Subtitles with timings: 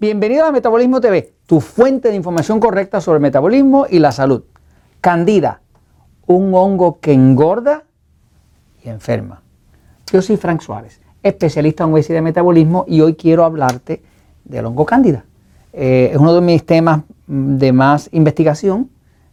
[0.00, 4.44] Bienvenido a Metabolismo TV, tu fuente de información correcta sobre el metabolismo y la salud.
[5.02, 5.60] Candida,
[6.26, 7.84] un hongo que engorda
[8.82, 9.42] y enferma.
[10.10, 14.02] Yo soy Frank Suárez, especialista en obesidad y metabolismo y hoy quiero hablarte
[14.46, 15.26] del hongo cándida.
[15.74, 18.88] Eh, es uno de mis temas de más investigación.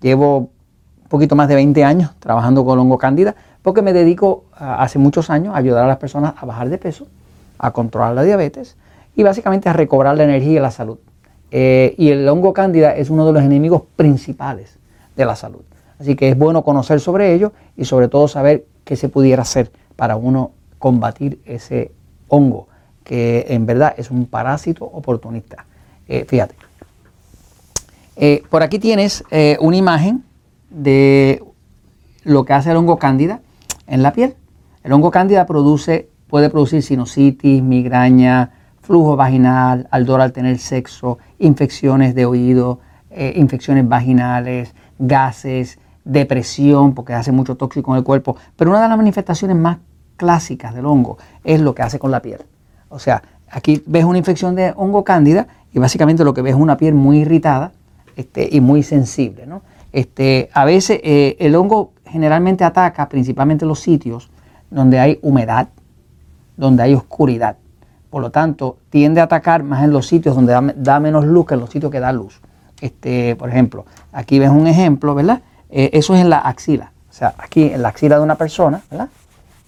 [0.00, 4.98] Llevo un poquito más de 20 años trabajando con hongo cándida porque me dedico hace
[4.98, 7.06] muchos años a ayudar a las personas a bajar de peso,
[7.60, 8.76] a controlar la diabetes
[9.18, 10.96] y básicamente a recobrar la energía y la salud.
[11.50, 14.78] Eh, y el hongo cándida es uno de los enemigos principales
[15.16, 15.62] de la salud.
[15.98, 19.72] Así que es bueno conocer sobre ello y sobre todo saber qué se pudiera hacer
[19.96, 21.90] para uno combatir ese
[22.28, 22.68] hongo,
[23.02, 25.66] que en verdad es un parásito oportunista.
[26.06, 26.54] Eh, fíjate.
[28.14, 29.24] Eh, por aquí tienes
[29.58, 30.22] una imagen
[30.70, 31.42] de
[32.22, 33.40] lo que hace el hongo cándida
[33.88, 34.36] en la piel.
[34.84, 38.52] El hongo cándida produce, puede producir sinusitis, migraña,
[38.88, 47.12] flujo vaginal, ardor al tener sexo, infecciones de oído, eh, infecciones vaginales, gases, depresión, porque
[47.12, 48.36] hace mucho tóxico en el cuerpo.
[48.56, 49.76] Pero una de las manifestaciones más
[50.16, 52.40] clásicas del hongo es lo que hace con la piel.
[52.88, 56.58] O sea, aquí ves una infección de hongo cándida y básicamente lo que ves es
[56.58, 57.72] una piel muy irritada
[58.16, 59.46] este, y muy sensible.
[59.92, 64.30] Este, a veces eh, el hongo generalmente ataca principalmente los sitios
[64.70, 65.68] donde hay humedad,
[66.56, 67.58] donde hay oscuridad.
[68.10, 71.54] Por lo tanto, tiende a atacar más en los sitios donde da, menos luz que
[71.54, 72.40] en los sitios que da luz.
[72.80, 75.42] Este, por ejemplo, aquí ves un ejemplo, ¿verdad?
[75.70, 76.92] Eh, eso es en la axila.
[77.10, 79.08] O sea, aquí en la axila de una persona, ¿verdad?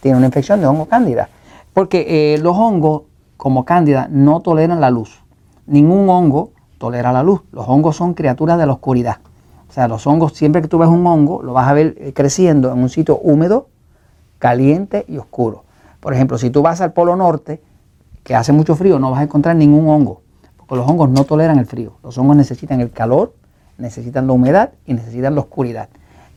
[0.00, 1.28] Tiene una infección de hongo cándida.
[1.72, 3.02] Porque eh, los hongos,
[3.36, 5.22] como cándida, no toleran la luz.
[5.66, 7.42] Ningún hongo tolera la luz.
[7.52, 9.18] Los hongos son criaturas de la oscuridad.
[9.68, 12.12] O sea, los hongos, siempre que tú ves un hongo, lo vas a ver eh,
[12.12, 13.68] creciendo en un sitio húmedo,
[14.38, 15.64] caliente y oscuro.
[16.00, 17.60] Por ejemplo, si tú vas al Polo Norte,
[18.26, 20.22] que hace mucho frío, no vas a encontrar ningún hongo,
[20.56, 21.92] porque los hongos no toleran el frío.
[22.02, 23.34] Los hongos necesitan el calor,
[23.78, 25.88] necesitan la humedad y necesitan la oscuridad.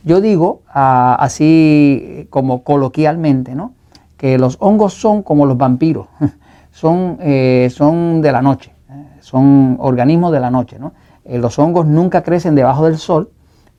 [0.04, 3.72] Yo digo, ah, así como coloquialmente, ¿no?
[4.16, 6.06] que los hongos son como los vampiros,
[6.70, 9.06] son, eh, son de la noche, ¿eh?
[9.18, 10.78] son organismos de la noche.
[10.78, 10.92] ¿no?
[11.24, 13.30] Eh, los hongos nunca crecen debajo del sol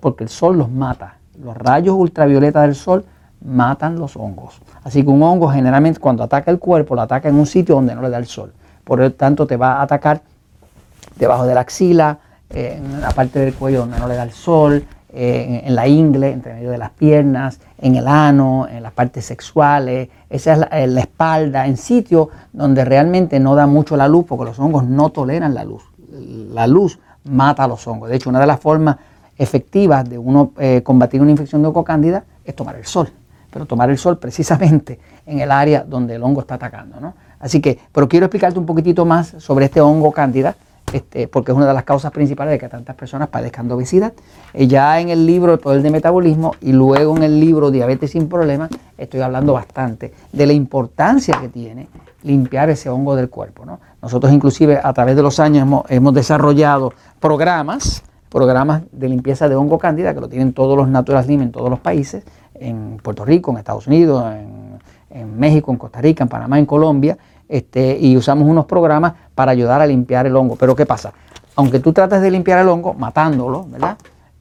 [0.01, 1.15] porque el sol los mata.
[1.41, 3.05] Los rayos ultravioleta del sol
[3.43, 4.61] matan los hongos.
[4.83, 7.95] Así que un hongo generalmente cuando ataca el cuerpo lo ataca en un sitio donde
[7.95, 8.53] no le da el sol.
[8.83, 10.21] Por lo tanto te va a atacar
[11.15, 12.19] debajo de la axila,
[12.49, 16.53] en la parte del cuello donde no le da el sol, en, la ingle, entre
[16.53, 20.99] medio de las piernas, en el ano, en las partes sexuales, esa es la, la
[21.01, 25.53] espalda, en sitios donde realmente no da mucho la luz porque los hongos no toleran
[25.53, 25.83] la luz.
[26.53, 28.09] La luz mata a los hongos.
[28.09, 28.97] De hecho, una de las formas
[29.37, 33.11] efectivas de uno eh, combatir una infección de hongo cándida es tomar el sol
[33.51, 36.99] pero tomar el sol precisamente en el área donde el hongo está atacando.
[36.99, 37.13] ¿no?
[37.39, 40.55] Así que, pero quiero explicarte un poquitito más sobre este hongo cándida,
[40.93, 44.13] este, porque es una de las causas principales de que tantas personas padezcan de obesidad.
[44.53, 48.11] Eh, ya en el libro El Poder del Metabolismo y luego en el libro Diabetes
[48.11, 51.87] sin Problemas estoy hablando bastante de la importancia que tiene
[52.23, 53.65] limpiar ese hongo del cuerpo.
[53.65, 53.79] ¿no?
[54.01, 59.55] Nosotros inclusive a través de los años hemos, hemos desarrollado programas, programas de limpieza de
[59.55, 62.23] hongo cándida que lo tienen todos los Natural Slim en todos los países
[62.61, 64.23] en Puerto Rico, en Estados Unidos,
[65.09, 67.17] en, México, en Costa Rica, en Panamá, en Colombia,
[67.49, 70.55] este, y usamos unos programas para ayudar a limpiar el hongo.
[70.55, 71.11] Pero ¿qué pasa?
[71.55, 73.97] Aunque tú trates de limpiar el hongo matándolo, ¿verdad?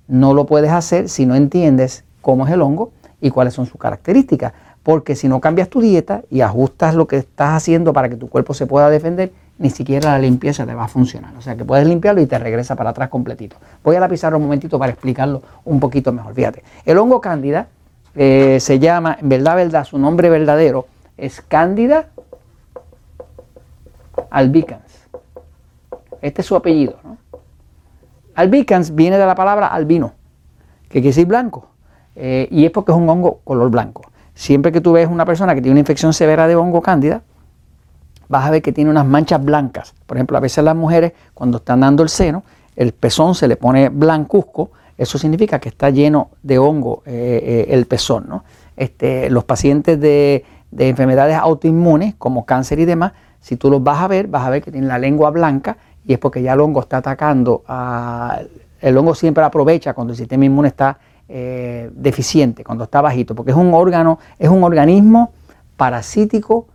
[0.06, 3.81] No lo puedes hacer si no entiendes cómo es el hongo y cuáles son sus
[3.81, 4.52] características.
[4.82, 8.28] Porque si no cambias tu dieta y ajustas lo que estás haciendo para que tu
[8.28, 11.34] cuerpo se pueda defender, ni siquiera la limpieza te va a funcionar.
[11.37, 13.56] O sea que puedes limpiarlo y te regresa para atrás completito.
[13.82, 16.32] Voy a la pizarra un momentito para explicarlo un poquito mejor.
[16.34, 17.69] Fíjate, el hongo cándida
[18.15, 22.09] eh, se llama, en verdad, verdad, su nombre verdadero es Cándida
[24.31, 25.09] albicans.
[26.20, 26.96] Este es su apellido.
[27.02, 27.17] ¿no?
[28.34, 30.12] Albicans viene de la palabra albino,
[30.84, 31.69] que quiere decir blanco,
[32.17, 34.02] eh, y es porque es un hongo color blanco.
[34.34, 37.23] Siempre que tú ves una persona que tiene una infección severa de hongo cándida,
[38.29, 39.94] vas a ver que tiene unas manchas blancas.
[40.06, 42.44] Por ejemplo, a veces las mujeres cuando están dando el seno,
[42.76, 44.70] el pezón se le pone blancuzco
[45.00, 48.26] eso significa que está lleno de hongo eh, eh, el pezón.
[48.29, 48.44] ¿no?
[48.76, 50.44] Este, los pacientes de,
[50.76, 54.62] enfermedades autoinmunes, como cáncer y demás, si tú los vas a ver, vas a ver
[54.62, 57.64] que tienen la lengua blanca y es porque ya el hongo está atacando.
[57.67, 58.41] A,
[58.82, 60.99] el hongo siempre aprovecha cuando el sistema inmune está
[61.31, 65.32] eh, deficiente, cuando está bajito, porque es un órgano, es un organismo
[65.79, 66.67] parasítico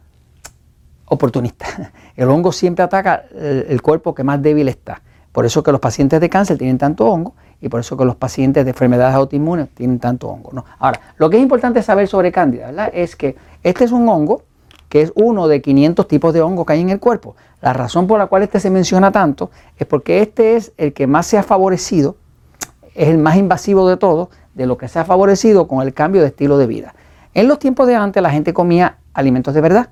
[1.05, 1.67] oportunista.
[2.15, 5.01] El hongo siempre ataca el cuerpo que más débil está.
[5.33, 8.15] Por eso que los pacientes de cáncer tienen tanto hongo y por eso que los
[8.15, 10.51] pacientes de enfermedades autoinmunes tienen tanto hongo.
[10.53, 10.65] ¿no?
[10.79, 12.91] Ahora, lo que es importante saber sobre cándida ¿verdad?
[12.93, 14.43] es que este es un hongo
[14.89, 17.35] que es uno de 500 tipos de hongo que hay en el cuerpo.
[17.61, 21.07] La razón por la cual este se menciona tanto es porque este es el que
[21.07, 22.15] más se ha favorecido,
[22.93, 26.21] es el más invasivo de todos, de lo que se ha favorecido con el cambio
[26.21, 26.95] de estilo de vida.
[27.33, 29.89] En los tiempos de antes la gente comía alimentos de verdad,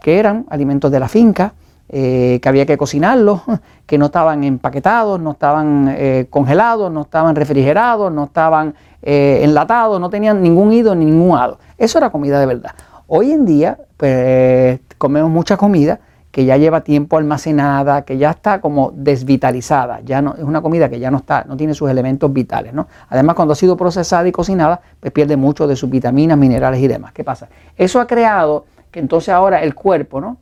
[0.00, 1.54] que eran alimentos de la finca,
[1.92, 3.42] eh, que había que cocinarlos,
[3.86, 10.00] que no estaban empaquetados, no estaban eh, congelados, no estaban refrigerados, no estaban eh, enlatados,
[10.00, 11.58] no tenían ningún ido ni ningún hado.
[11.78, 12.70] Eso era comida de verdad.
[13.08, 15.98] Hoy en día pues, comemos mucha comida
[16.30, 20.88] que ya lleva tiempo almacenada, que ya está como desvitalizada, ya no, es una comida
[20.88, 22.86] que ya no está, no tiene sus elementos vitales, ¿no?
[23.08, 26.86] Además, cuando ha sido procesada y cocinada, pues pierde mucho de sus vitaminas, minerales y
[26.86, 27.12] demás.
[27.12, 27.48] ¿Qué pasa?
[27.76, 30.36] Eso ha creado que entonces ahora el cuerpo, ¿no?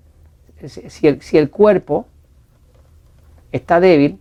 [0.66, 2.06] Si el, si el cuerpo
[3.52, 4.18] está débil,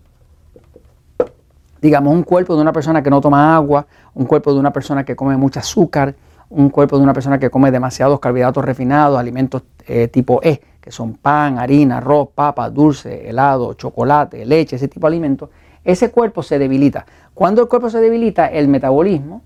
[1.82, 5.04] digamos un cuerpo de una persona que no toma agua, un cuerpo de una persona
[5.04, 6.16] que come mucho azúcar,
[6.50, 10.92] un cuerpo de una persona que come demasiados carbohidratos refinados, alimentos eh, tipo E, que
[10.92, 15.50] son pan, harina, arroz, papa, dulce, helado, chocolate, leche, ese tipo de alimentos,
[15.84, 17.06] ese cuerpo se debilita.
[17.34, 19.42] Cuando el cuerpo se debilita, el metabolismo,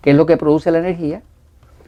[0.00, 1.22] que es lo que produce la energía,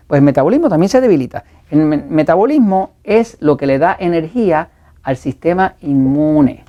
[0.07, 1.45] pues el metabolismo también se debilita.
[1.71, 4.71] El metabolismo es lo que le da energía
[5.03, 6.65] al sistema inmune.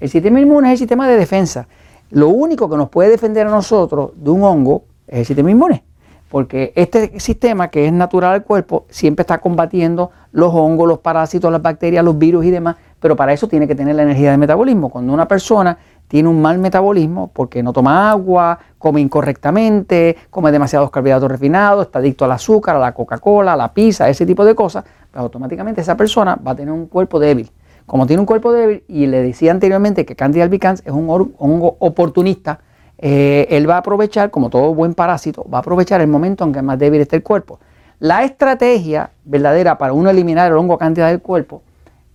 [0.00, 1.68] El sistema inmune es el sistema de defensa.
[2.10, 5.84] Lo único que nos puede defender a nosotros de un hongo es el sistema inmune
[6.32, 11.52] porque este sistema que es natural al cuerpo siempre está combatiendo los hongos, los parásitos,
[11.52, 14.38] las bacterias, los virus y demás, pero para eso tiene que tener la energía de
[14.38, 14.88] metabolismo.
[14.88, 15.76] Cuando una persona
[16.12, 22.00] tiene un mal metabolismo porque no toma agua, come incorrectamente, come demasiados carbohidratos refinados, está
[22.00, 25.80] adicto al azúcar, a la Coca-Cola, a la pizza, ese tipo de cosas, pues automáticamente
[25.80, 27.50] esa persona va a tener un cuerpo débil.
[27.86, 31.76] Como tiene un cuerpo débil, y le decía anteriormente que Candida albicans es un hongo
[31.78, 32.60] oportunista,
[32.98, 36.52] eh, él va a aprovechar, como todo buen parásito, va a aprovechar el momento en
[36.52, 37.58] que más débil está el cuerpo.
[38.00, 41.62] La estrategia verdadera para uno eliminar el hongo cándida del cuerpo,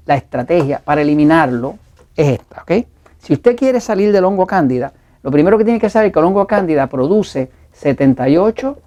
[0.05, 1.77] la estrategia para eliminarlo
[2.15, 2.85] es esta, ¿ok?
[3.19, 4.93] Si usted quiere salir del hongo cándida,
[5.23, 8.77] lo primero que tiene que saber es que el hongo cándida produce 78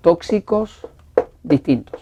[0.00, 0.86] tóxicos
[1.42, 2.00] distintos.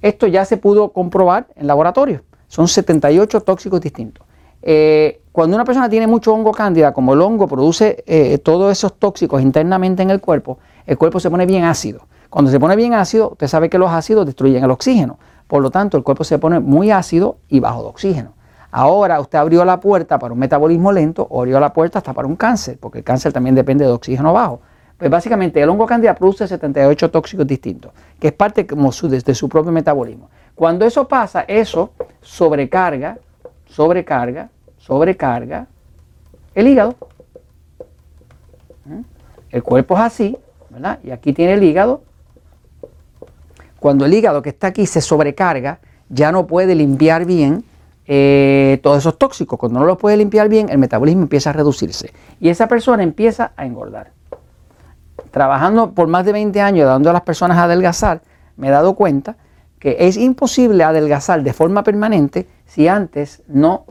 [0.00, 2.22] Esto ya se pudo comprobar en laboratorio.
[2.48, 4.24] Son 78 tóxicos distintos.
[4.62, 8.94] Eh, cuando una persona tiene mucho hongo cándida, como el hongo produce eh, todos esos
[8.98, 12.06] tóxicos internamente en el cuerpo, el cuerpo se pone bien ácido.
[12.30, 15.18] Cuando se pone bien ácido, usted sabe que los ácidos destruyen el oxígeno.
[15.46, 18.32] Por lo tanto, el cuerpo se pone muy ácido y bajo de oxígeno.
[18.76, 22.26] Ahora usted abrió la puerta para un metabolismo lento o abrió la puerta hasta para
[22.26, 24.62] un cáncer, porque el cáncer también depende de oxígeno bajo.
[24.98, 29.32] Pues básicamente el hongo cándida produce 78 tóxicos distintos, que es parte como su, de
[29.32, 30.28] su propio metabolismo.
[30.56, 33.16] Cuando eso pasa, eso sobrecarga,
[33.66, 35.68] sobrecarga sobrecarga
[36.56, 36.96] el hígado.
[38.86, 39.02] ¿Mm?
[39.50, 40.36] El cuerpo es así,
[40.70, 40.98] ¿verdad?
[41.04, 42.02] Y aquí tiene el hígado.
[43.78, 45.78] Cuando el hígado que está aquí se sobrecarga,
[46.08, 47.64] ya no puede limpiar bien
[48.06, 49.58] eh, todos esos tóxicos.
[49.58, 52.12] Cuando no los puede limpiar bien, el metabolismo empieza a reducirse.
[52.40, 54.12] Y esa persona empieza a engordar.
[55.30, 58.22] Trabajando por más de 20 años, dando a las personas a adelgazar,
[58.56, 59.36] me he dado cuenta
[59.78, 63.84] que es imposible adelgazar de forma permanente si antes no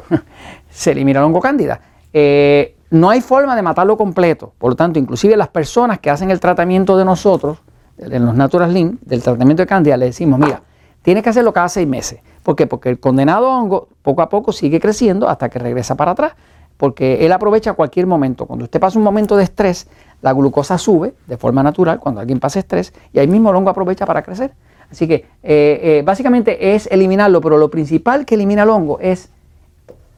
[0.70, 1.80] se elimina el hongo cándida.
[2.12, 6.30] Eh, no hay forma de matarlo completo, por lo tanto, inclusive las personas que hacen
[6.30, 7.58] el tratamiento de nosotros,
[7.98, 10.62] en los Natural Link, del tratamiento de cándida, le decimos, mira,
[11.02, 12.20] tienes que hacerlo cada seis meses.
[12.42, 12.66] ¿Por qué?
[12.66, 16.32] Porque el condenado hongo poco a poco sigue creciendo hasta que regresa para atrás,
[16.76, 18.46] porque él aprovecha cualquier momento.
[18.46, 19.88] Cuando usted pasa un momento de estrés,
[20.22, 23.70] la glucosa sube de forma natural cuando alguien pasa estrés y ahí mismo el hongo
[23.70, 24.52] aprovecha para crecer.
[24.90, 29.30] Así que eh, eh, básicamente es eliminarlo, pero lo principal que elimina el hongo es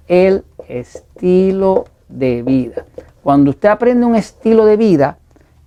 [0.09, 2.85] el estilo de vida.
[3.23, 5.19] Cuando usted aprende un estilo de vida,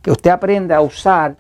[0.02, 1.38] que usted aprende a usar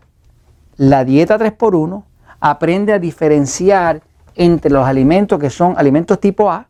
[0.77, 2.03] la dieta 3x1,
[2.39, 4.01] aprende a diferenciar
[4.35, 6.67] entre los alimentos que son alimentos tipo A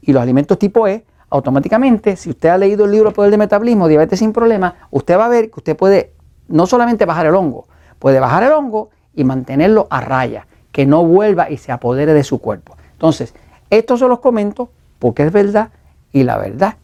[0.00, 3.88] y los alimentos tipo E, automáticamente, si usted ha leído el libro Poder de Metabolismo,
[3.88, 6.12] Diabetes sin Problemas, usted va a ver que usted puede
[6.46, 7.66] no solamente bajar el hongo,
[7.98, 12.24] puede bajar el hongo y mantenerlo a raya, que no vuelva y se apodere de
[12.24, 12.76] su cuerpo.
[12.92, 13.34] Entonces,
[13.70, 15.70] estos son los comentos porque es verdad
[16.12, 16.76] y la verdad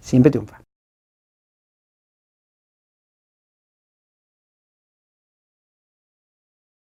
[0.00, 0.59] siempre triunfa.